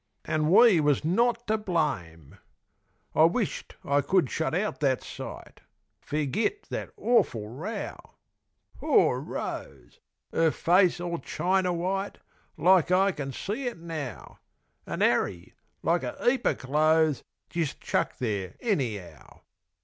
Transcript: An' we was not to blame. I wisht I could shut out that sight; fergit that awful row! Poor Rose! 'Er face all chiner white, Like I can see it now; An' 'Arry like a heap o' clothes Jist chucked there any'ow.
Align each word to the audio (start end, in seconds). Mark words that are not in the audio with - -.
An' 0.25 0.49
we 0.49 0.79
was 0.79 1.05
not 1.05 1.45
to 1.45 1.59
blame. 1.59 2.39
I 3.13 3.25
wisht 3.25 3.75
I 3.85 4.01
could 4.01 4.31
shut 4.31 4.55
out 4.55 4.79
that 4.79 5.03
sight; 5.03 5.61
fergit 5.99 6.63
that 6.71 6.89
awful 6.97 7.47
row! 7.47 8.15
Poor 8.79 9.19
Rose! 9.19 9.99
'Er 10.33 10.49
face 10.49 10.99
all 10.99 11.19
chiner 11.19 11.71
white, 11.75 12.17
Like 12.57 12.89
I 12.89 13.11
can 13.11 13.31
see 13.31 13.67
it 13.67 13.77
now; 13.77 14.39
An' 14.87 15.03
'Arry 15.03 15.53
like 15.83 16.01
a 16.01 16.17
heap 16.27 16.47
o' 16.47 16.55
clothes 16.55 17.21
Jist 17.51 17.79
chucked 17.79 18.17
there 18.17 18.55
any'ow. 18.59 19.41